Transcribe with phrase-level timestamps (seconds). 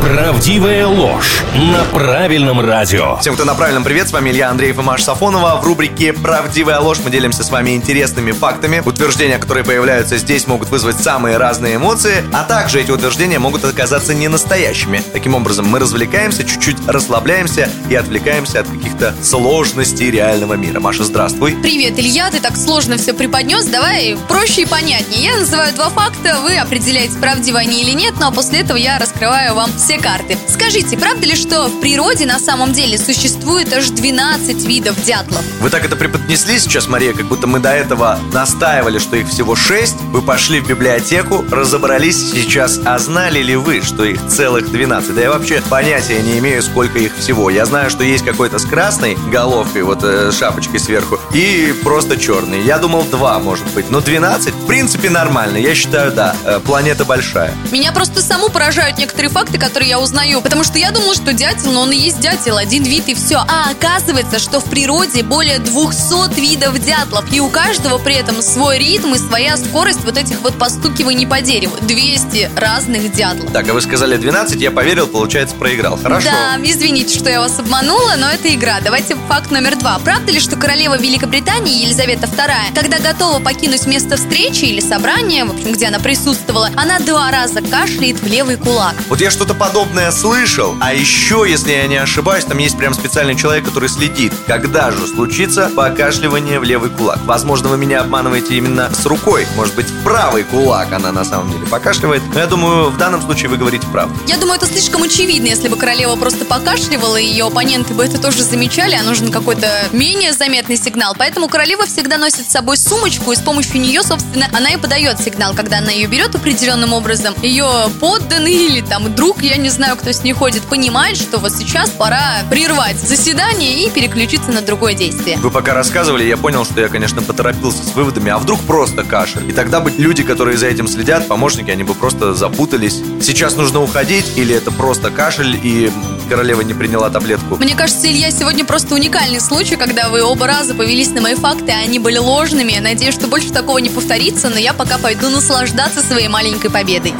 [0.00, 3.16] Правдивая ложь на правильном радио.
[3.16, 5.60] Всем, кто на правильном привет, с вами Илья Андреев и Маша Сафонова.
[5.60, 8.82] В рубрике «Правдивая ложь» мы делимся с вами интересными фактами.
[8.84, 14.14] Утверждения, которые появляются здесь, могут вызвать самые разные эмоции, а также эти утверждения могут оказаться
[14.14, 15.02] не настоящими.
[15.12, 20.78] Таким образом, мы развлекаемся, чуть-чуть расслабляемся и отвлекаемся от каких-то сложностей реального мира.
[20.78, 21.56] Маша, здравствуй.
[21.62, 23.66] Привет, Илья, ты так сложно все преподнес.
[23.66, 25.24] Давай проще и понятнее.
[25.24, 28.98] Я называю два факта, вы определяете, правдивы они или нет, ну а после этого я
[28.98, 30.36] раскрываю вам все карты.
[30.48, 35.40] Скажите, правда ли, что в природе на самом деле существует аж 12 видов дятлов?
[35.60, 39.54] Вы так это преподнесли сейчас, Мария, как будто мы до этого настаивали, что их всего
[39.54, 39.94] 6.
[40.10, 45.14] Вы пошли в библиотеку, разобрались сейчас, а знали ли вы, что их целых 12?
[45.14, 47.48] Да я вообще понятия не имею, сколько их всего.
[47.48, 52.60] Я знаю, что есть какой-то с красной головкой, вот э, шапочкой сверху, и просто черный.
[52.60, 53.88] Я думал, два, может быть.
[53.88, 55.58] Но 12, в принципе, нормально.
[55.58, 57.54] Я считаю, да, э, планета большая.
[57.70, 60.40] Меня просто саму поражают некоторые факты, которые которые я узнаю.
[60.40, 63.44] Потому что я думала, что дятел, но он и есть дятел, один вид и все.
[63.46, 67.30] А оказывается, что в природе более 200 видов дятлов.
[67.30, 71.42] И у каждого при этом свой ритм и своя скорость вот этих вот постукиваний по
[71.42, 71.76] дереву.
[71.82, 73.52] 200 разных дятлов.
[73.52, 75.98] Так, а вы сказали 12, я поверил, получается, проиграл.
[75.98, 76.26] Хорошо.
[76.26, 78.80] Да, извините, что я вас обманула, но это игра.
[78.82, 79.98] Давайте факт номер два.
[79.98, 85.50] Правда ли, что королева Великобритании Елизавета II, когда готова покинуть место встречи или собрания, в
[85.50, 88.94] общем, где она присутствовала, она два раза кашляет в левый кулак?
[89.10, 90.76] Вот я что-то подобное слышал.
[90.80, 95.08] А еще, если я не ошибаюсь, там есть прям специальный человек, который следит, когда же
[95.08, 97.18] случится покашливание в левый кулак.
[97.24, 99.44] Возможно, вы меня обманываете именно с рукой.
[99.56, 102.22] Может быть, правый кулак она на самом деле покашливает.
[102.32, 104.16] Но я думаю, в данном случае вы говорите правду.
[104.28, 105.48] Я думаю, это слишком очевидно.
[105.48, 109.68] Если бы королева просто покашливала, и ее оппоненты бы это тоже замечали, а нужен какой-то
[109.90, 111.16] менее заметный сигнал.
[111.18, 115.18] Поэтому королева всегда носит с собой сумочку, и с помощью нее, собственно, она и подает
[115.18, 117.34] сигнал, когда она ее берет определенным образом.
[117.42, 117.66] Ее
[117.98, 121.90] подданный или там друг, я не знаю, кто с ней ходит, понимает, что вот сейчас
[121.90, 125.36] пора прервать заседание и переключиться на другое действие.
[125.38, 129.48] Вы пока рассказывали, я понял, что я, конечно, поторопился с выводами, а вдруг просто кашель.
[129.48, 133.00] И тогда бы люди, которые за этим следят, помощники, они бы просто запутались.
[133.20, 135.90] Сейчас нужно уходить или это просто кашель и
[136.28, 137.56] королева не приняла таблетку?
[137.56, 141.72] Мне кажется, Илья, сегодня просто уникальный случай, когда вы оба раза повелись на мои факты,
[141.72, 142.72] а они были ложными.
[142.72, 147.14] Я надеюсь, что больше такого не повторится, но я пока пойду наслаждаться своей маленькой победой.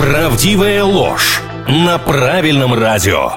[0.00, 3.32] Правдивая ложь на правильном радио.